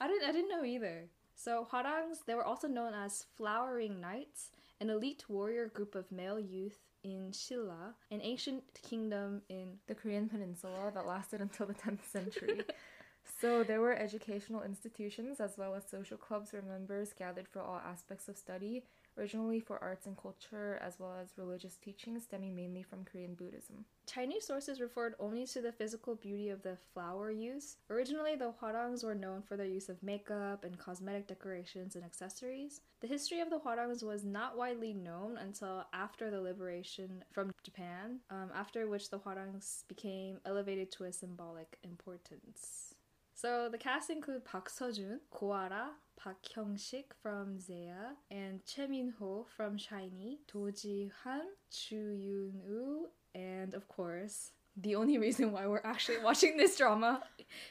I 0.00 0.06
didn't 0.06 0.28
I 0.28 0.32
didn't 0.32 0.50
know 0.50 0.64
either. 0.64 1.08
So 1.34 1.68
Hwarangs, 1.70 2.24
they 2.26 2.34
were 2.34 2.44
also 2.44 2.66
known 2.66 2.94
as 2.94 3.26
Flowering 3.36 4.00
Knights, 4.00 4.50
an 4.80 4.90
elite 4.90 5.24
warrior 5.28 5.68
group 5.68 5.94
of 5.94 6.10
male 6.10 6.40
youth 6.40 6.78
in 7.04 7.30
Shilla, 7.30 7.94
an 8.10 8.20
ancient 8.22 8.64
kingdom 8.82 9.42
in 9.48 9.78
the 9.86 9.94
Korean 9.94 10.28
peninsula 10.28 10.90
that 10.94 11.06
lasted 11.06 11.40
until 11.40 11.66
the 11.66 11.74
10th 11.74 12.04
century. 12.10 12.62
so 13.40 13.62
there 13.62 13.80
were 13.80 13.94
educational 13.94 14.62
institutions 14.62 15.38
as 15.38 15.56
well 15.56 15.74
as 15.76 15.88
social 15.88 16.16
clubs 16.16 16.52
where 16.52 16.62
members 16.62 17.12
gathered 17.16 17.46
for 17.46 17.60
all 17.60 17.80
aspects 17.86 18.28
of 18.28 18.36
study, 18.36 18.82
originally 19.18 19.60
for 19.60 19.82
arts 19.82 20.06
and 20.06 20.16
culture 20.16 20.78
as 20.82 20.98
well 20.98 21.14
as 21.20 21.36
religious 21.36 21.76
teachings 21.76 22.24
stemming 22.24 22.54
mainly 22.54 22.82
from 22.82 23.04
Korean 23.04 23.34
Buddhism. 23.34 23.84
Chinese 24.06 24.46
sources 24.46 24.80
referred 24.80 25.14
only 25.18 25.46
to 25.46 25.60
the 25.60 25.72
physical 25.72 26.14
beauty 26.14 26.48
of 26.48 26.62
the 26.62 26.76
flower 26.94 27.30
use. 27.30 27.76
Originally, 27.90 28.36
the 28.36 28.52
Hwarangs 28.60 29.04
were 29.04 29.14
known 29.14 29.42
for 29.42 29.56
their 29.56 29.66
use 29.66 29.88
of 29.88 30.02
makeup 30.02 30.64
and 30.64 30.78
cosmetic 30.78 31.26
decorations 31.26 31.96
and 31.96 32.04
accessories. 32.04 32.80
The 33.00 33.06
history 33.06 33.40
of 33.40 33.50
the 33.50 33.58
Hwarangs 33.58 34.02
was 34.02 34.24
not 34.24 34.56
widely 34.56 34.94
known 34.94 35.36
until 35.36 35.84
after 35.92 36.30
the 36.30 36.40
liberation 36.40 37.24
from 37.32 37.52
Japan, 37.62 38.20
um, 38.30 38.50
after 38.54 38.88
which 38.88 39.10
the 39.10 39.18
Hwarangs 39.18 39.86
became 39.88 40.38
elevated 40.46 40.90
to 40.92 41.04
a 41.04 41.12
symbolic 41.12 41.78
importance. 41.82 42.94
So 43.34 43.68
the 43.70 43.78
cast 43.78 44.10
include 44.10 44.44
Park 44.44 44.68
Seo-joon, 44.68 45.20
Go 45.38 45.52
Ara, 45.52 45.90
Park 46.18 46.38
Hyung-sik 46.54 47.12
from 47.22 47.60
ZE:A, 47.60 48.16
and 48.30 48.64
Choi 48.66 48.86
Min-ho 48.88 49.46
from 49.56 49.76
SHINee, 49.78 50.38
Do 50.52 50.70
Ji-han, 50.72 51.42
Chu 51.70 51.94
Yoon-woo, 52.26 53.06
and 53.34 53.72
of 53.74 53.86
course, 53.88 54.50
the 54.76 54.96
only 54.96 55.16
reason 55.18 55.52
why 55.52 55.66
we're 55.66 55.80
actually 55.84 56.18
watching 56.18 56.56
this 56.56 56.76
drama, 56.76 57.22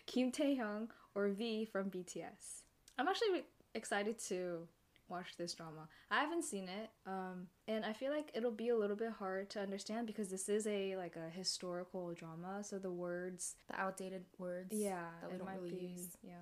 Kim 0.05 0.31
Tae-hyung 0.31 0.87
or 1.13 1.29
V 1.29 1.65
from 1.65 1.89
BTS. 1.91 2.63
I'm 2.97 3.07
actually 3.07 3.43
excited 3.75 4.17
to 4.29 4.67
watch 5.09 5.35
this 5.37 5.53
drama. 5.53 5.87
I 6.11 6.19
haven't 6.21 6.43
seen 6.43 6.67
it, 6.69 6.89
um, 7.05 7.47
and 7.67 7.85
I 7.85 7.93
feel 7.93 8.11
like 8.11 8.31
it'll 8.33 8.51
be 8.51 8.69
a 8.69 8.77
little 8.77 8.95
bit 8.97 9.11
hard 9.11 9.49
to 9.51 9.59
understand 9.61 10.07
because 10.07 10.29
this 10.29 10.47
is 10.49 10.67
a 10.67 10.95
like 10.95 11.15
a 11.15 11.29
historical 11.29 12.13
drama, 12.13 12.63
so 12.63 12.77
the 12.79 12.91
words, 12.91 13.55
The 13.69 13.79
outdated 13.79 14.23
words. 14.37 14.69
yeah, 14.71 15.05
that 15.21 15.31
we 15.31 15.37
don't 15.37 15.47
really 15.61 15.71
be 15.71 15.85
use. 15.97 16.15
yeah 16.23 16.33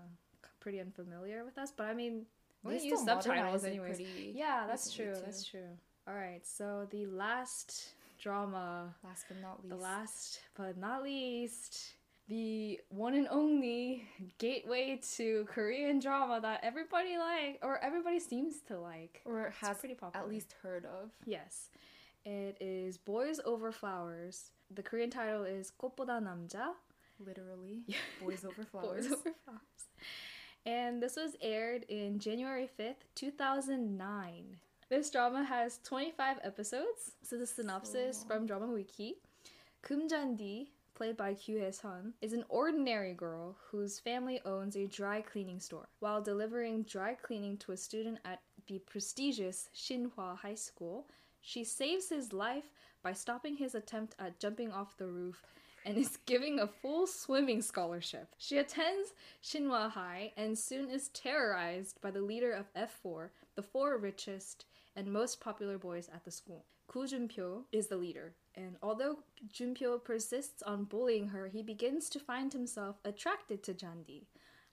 pretty 0.65 0.81
unfamiliar 0.81 1.45
with 1.45 1.59
us. 1.59 1.73
But 1.77 1.87
I 1.87 1.95
mean, 1.95 2.27
we 2.65 2.73
They 2.75 2.79
can 2.81 2.89
use 2.89 3.00
still 3.00 3.17
subtitles 3.17 3.37
modernize 3.62 3.65
it 3.65 3.69
anyways. 3.71 3.97
pretty 3.97 4.33
Yeah, 4.35 4.67
that's 4.67 4.87
recently, 4.87 5.12
true. 5.12 5.15
too. 5.21 5.27
That's 5.27 5.45
true. 5.45 5.69
All 6.09 6.15
right, 6.15 6.45
so 6.47 6.87
the 6.91 7.07
last 7.07 7.91
drama 8.19 8.95
Last 9.05 9.25
but 9.29 9.41
not 9.41 9.62
least. 9.62 9.69
the 9.71 9.77
last 9.77 10.41
but 10.57 10.77
not 10.77 11.03
least, 11.03 11.95
the 12.29 12.81
one 12.91 13.15
and 13.15 13.29
only 13.31 14.05
gateway 14.39 15.00
to 15.17 15.45
Korean 15.49 15.99
drama 16.00 16.41
that 16.41 16.61
everybody 16.62 17.17
like 17.19 17.59
or 17.62 17.79
everybody 17.83 18.19
seems 18.21 18.61
to 18.69 18.79
like. 18.79 19.23
or 19.25 19.47
It's 19.49 19.59
has 19.59 19.79
pretty 19.79 19.95
popular. 19.95 20.25
at 20.25 20.31
least 20.31 20.55
heard 20.62 20.85
of. 20.85 21.11
Yes. 21.27 21.71
It 22.25 22.59
is 22.61 22.99
Boys 22.99 23.41
Over 23.45 23.73
Flowers. 23.73 24.50
The 24.75 24.83
Korean 24.83 25.11
title 25.11 25.45
is 25.45 25.73
꽃보다 25.81 26.21
남자. 26.23 26.75
Literally. 27.19 27.83
Yeah. 27.87 27.97
Boys 28.23 28.45
over 28.45 28.62
flowers. 28.65 29.07
Boys 29.09 29.12
Over 29.12 29.35
Flowers. 29.45 29.85
And 30.66 31.02
this 31.02 31.16
was 31.16 31.36
aired 31.42 31.84
in 31.90 32.18
January 32.20 32.68
5th, 32.80 33.06
2009. 33.14 34.58
This 34.90 35.10
drama 35.10 35.44
has 35.44 35.80
25 35.84 36.38
episodes. 36.44 37.12
So 37.24 37.38
the 37.38 37.46
synopsis 37.48 38.20
So- 38.22 38.28
from 38.28 38.46
Drama 38.46 38.68
Wiki. 38.68 39.18
Kumjandi, 39.84 40.70
played 40.96 41.18
by 41.18 41.36
Ku 41.36 41.60
Hye-sun, 41.60 42.14
is 42.22 42.34
an 42.34 42.46
ordinary 42.50 43.14
girl 43.14 43.56
whose 43.70 44.00
family 44.00 44.40
owns 44.46 44.76
a 44.76 44.88
dry 44.88 45.22
cleaning 45.22 45.60
store. 45.60 45.88
While 46.00 46.22
delivering 46.24 46.84
dry 46.84 47.14
cleaning 47.14 47.58
to 47.60 47.72
a 47.74 47.78
student 47.78 48.20
at 48.26 48.42
the 48.68 48.80
prestigious 48.80 49.70
Shinhwa 49.76 50.38
High 50.38 50.56
School, 50.56 51.08
she 51.42 51.64
saves 51.64 52.10
his 52.10 52.34
life 52.34 52.72
by 53.04 53.14
stopping 53.14 53.58
his 53.58 53.76
attempt 53.76 54.16
at 54.18 54.40
jumping 54.40 54.72
off 54.72 54.98
the 54.98 55.06
roof 55.08 55.44
and 55.86 55.98
is 55.98 56.18
giving 56.25 56.60
a 56.60 56.68
full 56.68 57.06
swimming 57.06 57.62
scholarship. 57.62 58.30
She 58.38 58.58
attends 58.58 59.13
Shinhwa 59.44 59.92
High 59.92 60.34
and 60.36 60.58
soon 60.58 60.89
is 60.89 61.10
terrorized 61.10 62.01
by 62.01 62.12
the 62.12 62.22
leader 62.22 62.51
of 62.51 62.74
F4, 62.74 63.30
the 63.56 63.62
four 63.62 63.98
richest 63.98 64.65
and 64.96 65.13
most 65.13 65.39
popular 65.39 65.77
boys 65.77 66.10
at 66.13 66.25
the 66.25 66.32
school. 66.32 66.65
Koo 66.88 67.08
Junpyo 67.08 67.63
is 67.72 67.88
the 67.88 67.98
leader, 67.98 68.36
and 68.56 68.75
although 68.82 69.20
Junpyo 69.51 70.01
persists 70.04 70.62
on 70.62 70.86
bullying 70.86 71.30
her, 71.30 71.48
he 71.48 71.62
begins 71.63 72.10
to 72.10 72.20
find 72.20 72.54
himself 72.54 72.98
attracted 73.04 73.63
to 73.63 73.74
Jandi. 73.74 74.25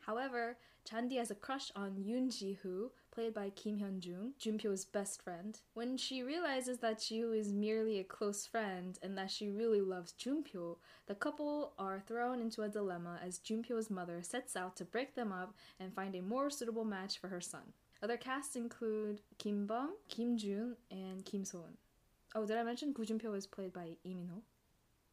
However, 0.02 0.59
Jandi 0.88 1.16
has 1.18 1.30
a 1.30 1.37
crush 1.37 1.71
on 1.76 1.92
Yoon 1.92 2.37
Ji-hoo, 2.37 2.90
played 3.12 3.32
by 3.35 3.50
Kim 3.50 3.78
Hyun-joong, 3.78 4.32
Junpyo's 4.40 4.85
best 4.85 5.23
friend. 5.23 5.59
When 5.75 5.97
she 5.97 6.23
realizes 6.23 6.78
that 6.78 7.00
Ji-hoo 7.00 7.32
is 7.32 7.52
merely 7.52 7.99
a 8.00 8.04
close 8.04 8.44
friend 8.44 8.99
and 9.02 9.16
that 9.16 9.30
she 9.30 9.49
really 9.49 9.80
loves 9.80 10.12
Junpyo, 10.12 10.78
the 11.06 11.14
couple 11.14 11.73
are 11.78 12.00
thrown 12.00 12.40
into 12.40 12.62
a 12.62 12.68
dilemma 12.68 13.21
as 13.25 13.38
Junpyo's 13.38 13.90
mother 13.90 14.23
sets 14.23 14.56
out 14.56 14.76
to 14.76 14.85
break 14.85 15.14
them 15.14 15.32
up 15.32 15.54
and 15.78 15.94
find 15.94 16.16
a 16.16 16.23
more 16.23 16.50
suitable 16.50 16.85
match 16.85 17.18
for 17.18 17.28
her 17.28 17.40
son. 17.40 17.73
Other 18.02 18.16
casts 18.16 18.56
include 18.56 19.21
Kim 19.38 19.66
Bum, 19.66 19.90
Kim 20.09 20.37
Jun, 20.37 20.75
and 20.90 21.25
Kim 21.25 21.44
So-eun. 21.44 21.76
Oh, 22.35 22.44
did 22.44 22.56
I 22.56 22.64
mention 22.64 22.92
Gu 22.92 23.04
Junpyo 23.04 23.37
is 23.37 23.47
played 23.47 23.73
by 23.73 23.90
Lee 24.04 24.14
Min-ho? 24.14 24.42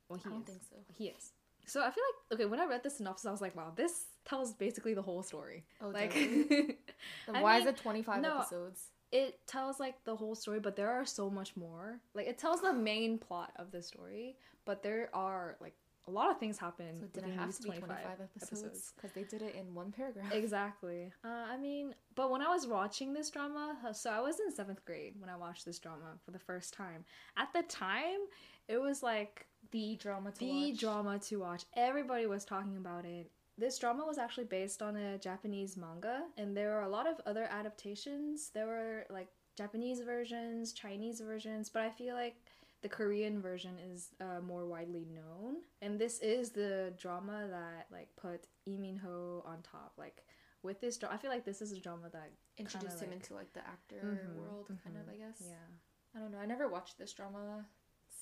Well, 0.07 0.17
he 0.17 0.27
I 0.27 0.31
don't 0.31 0.41
is. 0.41 0.47
think 0.47 0.61
so. 0.67 0.77
He 0.97 1.05
is. 1.09 1.33
So 1.67 1.81
I 1.81 1.91
feel 1.91 2.03
like 2.03 2.39
okay 2.39 2.45
when 2.45 2.59
I 2.59 2.65
read 2.65 2.81
the 2.81 2.89
synopsis, 2.89 3.27
I 3.27 3.31
was 3.31 3.41
like, 3.41 3.55
wow, 3.55 3.71
this 3.75 4.05
tells 4.25 4.53
basically 4.53 4.93
the 4.93 5.01
whole 5.01 5.23
story. 5.23 5.65
Oh, 5.81 5.89
like, 5.89 6.13
does 6.13 6.23
it? 6.23 6.79
Then 7.25 7.35
I 7.37 7.41
why 7.41 7.59
mean, 7.59 7.67
is 7.67 7.73
it 7.73 7.77
25 7.77 8.21
no. 8.21 8.39
episodes? 8.39 8.83
it 9.11 9.39
tells 9.47 9.79
like 9.79 10.03
the 10.03 10.15
whole 10.15 10.35
story, 10.35 10.59
but 10.59 10.75
there 10.75 10.91
are 10.91 11.05
so 11.05 11.29
much 11.31 11.57
more. 11.57 11.99
Like 12.13 12.27
it 12.27 12.37
tells 12.37 12.61
the 12.61 12.73
main 12.73 13.17
plot 13.17 13.51
of 13.55 13.71
the 13.71 13.81
story, 13.81 14.35
but 14.65 14.83
there 14.83 15.09
are 15.13 15.55
like 15.59 15.73
a 16.07 16.11
lot 16.11 16.29
of 16.29 16.37
things 16.39 16.57
happen. 16.59 16.97
So 16.97 17.05
it 17.05 17.13
didn't 17.13 17.37
have 17.37 17.55
to 17.55 17.63
be 17.63 17.69
25 17.69 17.97
episodes 18.21 18.93
because 18.95 19.11
they 19.13 19.23
did 19.23 19.41
it 19.41 19.55
in 19.55 19.73
one 19.73 19.91
paragraph. 19.91 20.31
Exactly. 20.31 21.11
Uh, 21.23 21.27
I 21.27 21.57
mean, 21.57 21.95
but 22.15 22.29
when 22.31 22.41
I 22.41 22.49
was 22.49 22.67
watching 22.67 23.13
this 23.13 23.29
drama, 23.31 23.77
uh, 23.87 23.93
so 23.93 24.11
I 24.11 24.19
was 24.19 24.39
in 24.39 24.51
seventh 24.51 24.83
grade 24.85 25.15
when 25.19 25.29
I 25.29 25.35
watched 25.35 25.65
this 25.65 25.79
drama 25.79 26.17
for 26.23 26.31
the 26.31 26.39
first 26.39 26.73
time. 26.73 27.03
At 27.37 27.51
the 27.53 27.63
time, 27.63 28.19
it 28.67 28.79
was 28.79 29.01
like 29.01 29.47
The 29.71 29.95
drama 29.99 30.31
to 30.31 30.39
the 30.39 30.69
watch. 30.69 30.79
drama 30.79 31.19
to 31.19 31.35
watch. 31.37 31.63
Everybody 31.75 32.27
was 32.27 32.45
talking 32.45 32.77
about 32.77 33.05
it. 33.05 33.31
This 33.59 33.77
drama 33.77 34.05
was 34.05 34.17
actually 34.17 34.45
based 34.45 34.81
on 34.81 34.95
a 34.95 35.17
Japanese 35.17 35.75
manga, 35.75 36.23
and 36.37 36.55
there 36.55 36.71
are 36.77 36.83
a 36.83 36.89
lot 36.89 37.07
of 37.07 37.19
other 37.25 37.43
adaptations. 37.51 38.51
There 38.53 38.67
were 38.67 39.05
like 39.09 39.27
Japanese 39.57 39.99
versions, 39.99 40.71
Chinese 40.71 41.19
versions, 41.19 41.69
but 41.69 41.81
I 41.81 41.89
feel 41.89 42.15
like 42.15 42.37
the 42.81 42.87
Korean 42.87 43.41
version 43.41 43.73
is 43.91 44.11
uh, 44.21 44.39
more 44.41 44.65
widely 44.65 45.05
known. 45.13 45.57
And 45.81 45.99
this 45.99 46.19
is 46.21 46.51
the 46.51 46.93
drama 46.97 47.47
that 47.49 47.87
like 47.91 48.07
put 48.15 48.47
Lee 48.65 48.77
Min 48.77 48.95
Ho 48.97 49.43
on 49.45 49.57
top. 49.61 49.91
Like 49.97 50.23
with 50.63 50.79
this 50.79 50.97
drama, 50.97 51.15
I 51.15 51.17
feel 51.17 51.31
like 51.31 51.43
this 51.43 51.61
is 51.61 51.73
a 51.73 51.79
drama 51.81 52.07
that 52.13 52.31
Introduced 52.57 53.01
him 53.01 53.09
like- 53.09 53.17
into 53.19 53.33
like 53.33 53.51
the 53.53 53.65
actor 53.67 54.01
Mhm, 54.05 54.35
world, 54.35 54.67
kind 54.83 54.95
of, 54.95 55.03
mhm, 55.05 55.13
I 55.15 55.17
guess. 55.17 55.41
yeah, 55.45 55.67
I 56.15 56.19
don't 56.19 56.31
know. 56.31 56.39
I 56.39 56.45
never 56.45 56.69
watched 56.69 56.97
this 56.97 57.11
drama, 57.11 57.65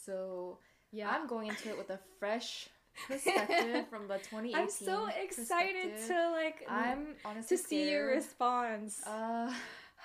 so 0.03 0.59
yeah. 0.91 1.09
I'm 1.11 1.27
going 1.27 1.47
into 1.47 1.69
it 1.69 1.77
with 1.77 1.91
a 1.91 1.99
fresh 2.19 2.69
perspective 3.07 3.87
from 3.89 4.07
the 4.07 4.15
2018. 4.17 4.55
I'm 4.55 4.69
so 4.69 5.07
excited 5.21 5.91
to 6.07 6.31
like 6.31 6.65
I'm 6.69 7.15
honestly 7.25 7.57
to 7.57 7.63
see 7.63 7.89
your 7.91 8.07
response. 8.07 9.01
Uh, 9.05 9.51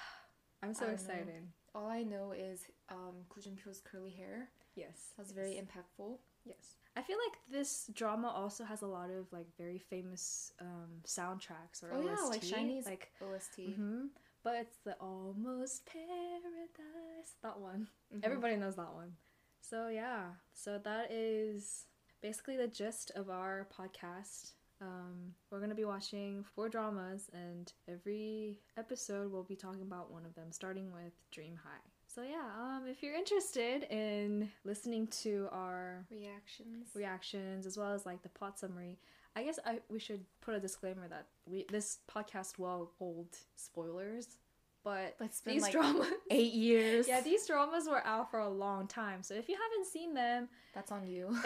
I'm 0.62 0.74
so 0.74 0.84
I 0.84 0.88
don't 0.88 0.88
know. 0.88 0.92
excited. 0.94 1.42
all 1.74 1.86
I 1.88 2.02
know 2.02 2.32
is 2.32 2.64
um, 2.90 3.14
Koo 3.28 3.40
Jun-pyo's 3.40 3.80
curly 3.80 4.10
hair. 4.12 4.48
Yes, 4.74 5.12
That's 5.18 5.32
very 5.32 5.54
impactful. 5.60 6.16
Yes. 6.44 6.76
I 6.96 7.02
feel 7.02 7.16
like 7.28 7.38
this 7.50 7.88
drama 7.94 8.28
also 8.28 8.64
has 8.64 8.82
a 8.82 8.86
lot 8.86 9.10
of 9.10 9.26
like 9.32 9.46
very 9.58 9.78
famous 9.78 10.52
um, 10.60 10.90
soundtracks 11.06 11.82
or 11.82 11.90
Oh, 11.92 12.00
yeah, 12.00 12.12
OST. 12.14 12.30
like 12.30 12.42
SHINee's 12.42 12.86
like 12.86 13.10
OST. 13.22 13.76
hmm 13.76 14.06
but 14.44 14.54
it's 14.56 14.78
the 14.84 14.94
almost 14.94 15.86
paradise 15.86 17.36
that 17.44 17.58
one. 17.60 17.86
Mhm. 18.12 18.20
Everybody 18.24 18.56
knows 18.56 18.74
that 18.76 18.92
one. 18.92 19.12
So 19.60 19.88
yeah, 19.88 20.32
so 20.52 20.78
that 20.78 21.12
is 21.12 21.84
basically 22.22 22.56
the 22.56 22.68
gist 22.68 23.10
of 23.16 23.28
our 23.28 23.66
podcast. 23.76 24.52
Um, 24.80 25.34
we're 25.50 25.60
gonna 25.60 25.74
be 25.74 25.84
watching 25.84 26.44
four 26.54 26.68
dramas, 26.68 27.30
and 27.32 27.72
every 27.88 28.60
episode 28.76 29.30
we'll 29.30 29.42
be 29.42 29.56
talking 29.56 29.82
about 29.82 30.10
one 30.10 30.24
of 30.24 30.34
them, 30.34 30.50
starting 30.50 30.90
with 30.92 31.12
Dream 31.30 31.58
High. 31.62 31.90
So 32.06 32.22
yeah, 32.22 32.48
um, 32.58 32.84
if 32.88 33.02
you're 33.02 33.14
interested 33.14 33.84
in 33.84 34.50
listening 34.64 35.06
to 35.22 35.48
our 35.50 36.04
reactions. 36.10 36.88
reactions 36.94 37.66
as 37.66 37.76
well 37.78 37.92
as 37.92 38.04
like 38.04 38.22
the 38.22 38.28
plot 38.28 38.58
summary, 38.58 38.98
I 39.34 39.44
guess 39.44 39.58
I 39.64 39.78
we 39.88 39.98
should 39.98 40.24
put 40.40 40.54
a 40.54 40.60
disclaimer 40.60 41.08
that 41.08 41.26
we 41.46 41.64
this 41.70 41.98
podcast 42.10 42.58
will 42.58 42.90
hold 42.98 43.28
spoilers, 43.56 44.36
but 44.84 45.14
But 45.18 45.24
it's 45.26 45.40
been 45.40 45.54
these 45.54 45.62
like 45.62 45.72
dramas. 45.72 46.06
eight 46.30 46.52
years. 46.52 47.06
Yeah, 47.08 47.20
these 47.20 47.46
dramas 47.46 47.86
were 47.88 48.04
out 48.06 48.30
for 48.30 48.40
a 48.40 48.48
long 48.48 48.86
time. 48.86 49.22
So 49.22 49.34
if 49.34 49.48
you 49.48 49.56
haven't 49.56 49.86
seen 49.86 50.14
them, 50.14 50.48
That's 50.74 50.90
on 50.92 51.06
you. 51.06 51.36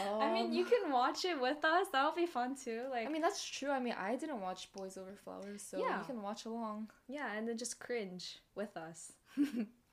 I 0.00 0.32
mean, 0.32 0.52
you 0.52 0.64
Um, 0.64 0.70
can 0.70 0.92
watch 0.92 1.24
it 1.24 1.40
with 1.40 1.64
us. 1.64 1.86
That'll 1.92 2.12
be 2.14 2.26
fun 2.26 2.54
too. 2.56 2.82
Like, 2.90 3.06
I 3.06 3.10
mean, 3.10 3.22
that's 3.22 3.42
true. 3.44 3.70
I 3.70 3.80
mean, 3.80 3.94
I 3.98 4.16
didn't 4.16 4.40
watch 4.40 4.70
Boys 4.72 4.98
Over 4.98 5.14
Flowers, 5.24 5.62
so 5.62 5.78
Yeah. 5.78 6.00
you 6.00 6.04
can 6.04 6.22
watch 6.22 6.44
along. 6.44 6.90
yeah, 7.08 7.32
and 7.34 7.48
then 7.48 7.56
just 7.56 7.78
cringe 7.78 8.38
with 8.54 8.76
us. 8.76 9.12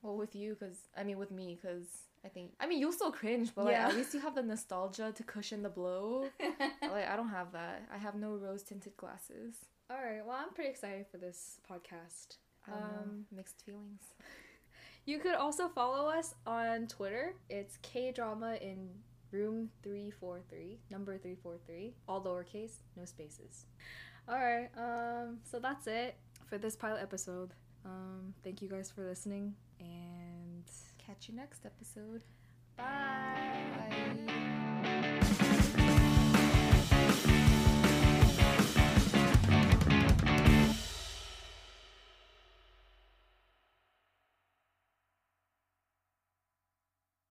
Well, 0.02 0.18
with 0.18 0.36
you, 0.36 0.56
because 0.60 0.78
I 0.98 1.04
mean, 1.04 1.18
with 1.18 1.32
me, 1.32 1.58
because 1.62 1.88
I 2.26 2.28
think 2.30 2.52
I 2.60 2.66
mean 2.68 2.80
you'll 2.80 2.92
still 2.92 3.12
cringe, 3.12 3.52
but 3.56 3.66
like 3.66 3.74
Yeah. 3.76 3.88
at 3.88 3.96
least 3.96 4.14
you 4.14 4.20
have 4.22 4.36
the 4.36 4.44
nostalgia 4.44 5.14
to 5.16 5.24
cushion 5.24 5.64
the 5.64 5.70
blow. 5.70 6.28
like 6.82 7.08
I 7.08 7.16
don't 7.16 7.30
have 7.30 7.52
that. 7.54 7.84
I 7.94 7.98
have 7.98 8.16
no 8.16 8.36
rose 8.36 8.64
tinted 8.64 8.98
glasses. 8.98 9.56
All 9.90 9.98
right. 9.98 10.26
Well, 10.26 10.38
I'm 10.40 10.54
pretty 10.54 10.70
excited 10.70 11.06
for 11.12 11.18
this 11.18 11.60
podcast. 11.70 12.38
Um, 12.72 13.26
Mixed 13.32 13.64
feelings. 13.66 14.02
You 15.06 15.20
could 15.20 15.36
also 15.36 15.68
follow 15.68 16.08
us 16.10 16.34
on 16.48 16.88
Twitter. 16.88 17.36
It's 17.50 17.78
K 17.82 18.14
Drama 18.14 18.56
in 18.62 18.88
room 19.32 19.70
343, 19.84 20.80
number 20.90 21.18
343, 21.18 21.94
all 22.08 22.24
lowercase, 22.24 22.76
no 22.96 23.04
spaces. 23.04 23.66
All 24.30 24.36
right, 24.40 24.70
um 24.78 25.40
so 25.44 25.60
that's 25.60 25.88
it 25.88 26.16
for 26.46 26.58
this 26.58 26.78
pilot 26.78 27.02
episode. 27.02 27.54
Um 27.84 28.34
thank 28.46 28.62
you 28.62 28.70
guys 28.70 28.90
for 28.92 29.04
listening 29.06 29.56
and 29.82 30.64
Catch 31.06 31.28
you 31.28 31.36
next 31.36 31.66
episode. 31.66 32.22
bye. 32.78 32.86
Bye. 33.76 33.83